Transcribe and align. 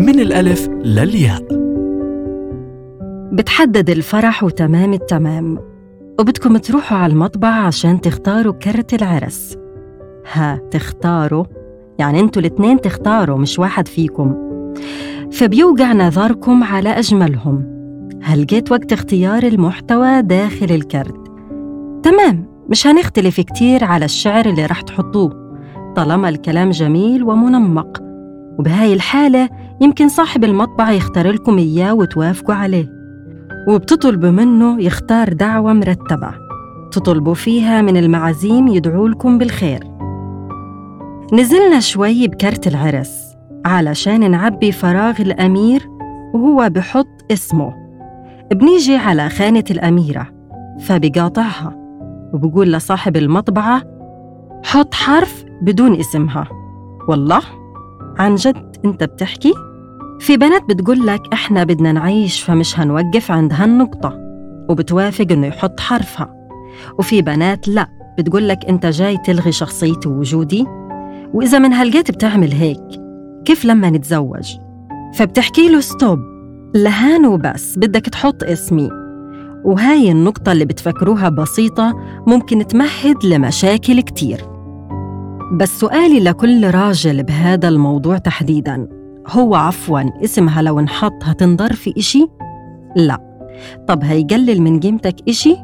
من 0.00 0.20
الألف 0.20 0.68
للياء. 0.68 1.46
بتحدد 3.32 3.90
الفرح 3.90 4.44
وتمام 4.44 4.92
التمام 4.92 5.58
وبدكم 6.20 6.56
تروحوا 6.56 6.98
على 6.98 7.12
المطبع 7.12 7.48
عشان 7.48 8.00
تختاروا 8.00 8.52
كرت 8.52 8.94
العرس. 8.94 9.56
ها 10.32 10.60
تختاروا. 10.70 11.44
يعني 11.98 12.20
أنتوا 12.20 12.42
الاتنين 12.42 12.80
تختاروا 12.80 13.38
مش 13.38 13.58
واحد 13.58 13.88
فيكم. 13.88 14.34
فبيوجع 15.32 15.92
نظركم 15.92 16.64
على 16.64 16.88
أجملهم. 16.88 17.64
هل 18.22 18.46
جيت 18.46 18.72
وقت 18.72 18.92
اختيار 18.92 19.42
المحتوى 19.42 20.22
داخل 20.22 20.70
الكرت؟ 20.70 21.26
تمام 22.02 22.46
مش 22.68 22.86
هنختلف 22.86 23.40
كتير 23.40 23.84
على 23.84 24.04
الشعر 24.04 24.46
اللي 24.46 24.66
رح 24.66 24.80
تحطوه. 24.80 25.56
طالما 25.96 26.28
الكلام 26.28 26.70
جميل 26.70 27.24
ومنمق. 27.24 28.02
وبهاي 28.58 28.94
الحالة 28.94 29.48
يمكن 29.80 30.08
صاحب 30.08 30.44
المطبع 30.44 30.90
يختار 30.90 31.30
لكم 31.30 31.58
إياه 31.58 31.94
وتوافقوا 31.94 32.54
عليه. 32.54 32.86
وبتطلبوا 33.68 34.30
منه 34.30 34.82
يختار 34.82 35.32
دعوة 35.32 35.72
مرتبة. 35.72 36.34
تطلبوا 36.92 37.34
فيها 37.34 37.82
من 37.82 37.96
المعازيم 37.96 38.68
يدعوا 38.68 39.08
لكم 39.08 39.38
بالخير. 39.38 39.84
نزلنا 41.32 41.80
شوي 41.80 42.28
بكرت 42.28 42.66
العرس 42.66 43.36
علشان 43.64 44.30
نعبي 44.30 44.72
فراغ 44.72 45.20
الأمير 45.20 45.88
وهو 46.34 46.68
بحط 46.68 47.32
اسمه. 47.32 47.74
بنيجي 48.52 48.96
على 48.96 49.28
خانة 49.28 49.64
الأميرة 49.70 50.26
فبقاطعها 50.80 51.76
وبقول 52.32 52.72
لصاحب 52.72 53.16
المطبعة 53.16 53.82
حط 54.64 54.94
حرف 54.94 55.44
بدون 55.62 55.94
اسمها. 55.94 56.48
والله 57.08 57.42
عن 58.18 58.34
جد 58.34 58.76
أنت 58.84 59.04
بتحكي؟ 59.04 59.52
في 60.20 60.36
بنات 60.36 60.62
بتقول 60.68 61.06
لك 61.06 61.20
إحنا 61.32 61.64
بدنا 61.64 61.92
نعيش 61.92 62.42
فمش 62.42 62.80
هنوقف 62.80 63.30
عند 63.30 63.52
هالنقطة. 63.52 64.16
وبتوافق 64.68 65.26
إنه 65.30 65.46
يحط 65.46 65.80
حرفها. 65.80 66.34
وفي 66.98 67.22
بنات 67.22 67.68
لا 67.68 67.88
بتقول 68.18 68.48
لك 68.48 68.64
أنت 68.64 68.86
جاي 68.86 69.16
تلغي 69.16 69.52
شخصيتي 69.52 70.08
ووجودي. 70.08 70.66
وإذا 71.34 71.58
من 71.58 71.72
هالجيت 71.72 72.10
بتعمل 72.10 72.52
هيك 72.52 72.82
كيف 73.44 73.64
لما 73.64 73.90
نتزوج؟ 73.90 74.56
فبتحكي 75.14 75.68
له 75.68 75.80
stop 75.80 76.18
لهان 76.74 77.26
وبس 77.26 77.78
بدك 77.78 78.06
تحط 78.06 78.42
اسمي. 78.42 78.90
وهاي 79.64 80.10
النقطة 80.10 80.52
اللي 80.52 80.64
بتفكروها 80.64 81.28
بسيطة 81.28 81.94
ممكن 82.26 82.66
تمهد 82.66 83.24
لمشاكل 83.24 84.00
كتير. 84.00 84.40
بس 85.52 85.80
سؤالي 85.80 86.20
لكل 86.20 86.70
راجل 86.70 87.22
بهذا 87.22 87.68
الموضوع 87.68 88.18
تحديداً. 88.18 88.99
هو 89.28 89.54
عفواً 89.54 90.02
اسمها 90.24 90.62
لو 90.62 90.78
انحط 90.80 91.24
هتنضر 91.24 91.72
في 91.72 91.94
إشي؟ 91.98 92.26
لا 92.96 93.20
طب 93.88 94.04
هيقلل 94.04 94.62
من 94.62 94.80
قيمتك 94.80 95.14
إشي؟ 95.28 95.56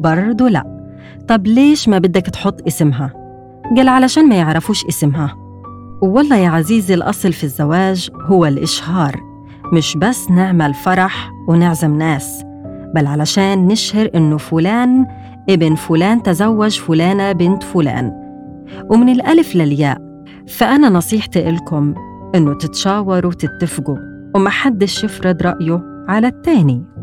برضو 0.00 0.46
لا 0.46 0.86
طب 1.28 1.46
ليش 1.46 1.88
ما 1.88 1.98
بدك 1.98 2.22
تحط 2.26 2.66
اسمها؟ 2.66 3.12
قال 3.76 3.88
علشان 3.88 4.28
ما 4.28 4.34
يعرفوش 4.34 4.84
اسمها 4.86 5.36
والله 6.02 6.36
يا 6.36 6.48
عزيزي 6.48 6.94
الأصل 6.94 7.32
في 7.32 7.44
الزواج 7.44 8.10
هو 8.26 8.46
الإشهار 8.46 9.20
مش 9.72 9.96
بس 9.96 10.30
نعمل 10.30 10.74
فرح 10.74 11.30
ونعزم 11.48 11.98
ناس 11.98 12.42
بل 12.94 13.06
علشان 13.06 13.66
نشهر 13.66 14.10
إنه 14.14 14.36
فلان 14.38 15.06
ابن 15.50 15.74
فلان 15.74 16.22
تزوج 16.22 16.78
فلانة 16.78 17.32
بنت 17.32 17.62
فلان 17.62 18.12
ومن 18.90 19.08
الألف 19.08 19.56
للياء 19.56 19.98
فأنا 20.48 20.88
نصيحتي 20.88 21.48
إلكم 21.48 21.94
إنه 22.34 22.54
تتشاوروا 22.54 23.30
وتتفقوا 23.30 23.98
ومحدش 24.34 25.04
يفرض 25.04 25.42
رأيه 25.42 26.04
على 26.08 26.26
التاني. 26.26 26.93